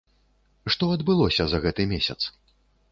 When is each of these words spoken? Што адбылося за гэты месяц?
Што 0.75 0.89
адбылося 0.95 1.43
за 1.53 1.57
гэты 1.67 1.89
месяц? 1.95 2.19